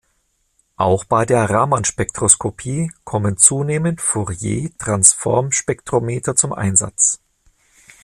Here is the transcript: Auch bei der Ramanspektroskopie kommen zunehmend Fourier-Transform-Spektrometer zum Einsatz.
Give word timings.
Auch 0.77 1.03
bei 1.05 1.27
der 1.27 1.47
Ramanspektroskopie 1.47 2.91
kommen 3.03 3.37
zunehmend 3.37 4.01
Fourier-Transform-Spektrometer 4.01 6.35
zum 6.35 6.53
Einsatz. 6.53 7.19